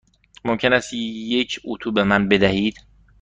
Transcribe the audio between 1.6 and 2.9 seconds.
اتو به من بدهید؟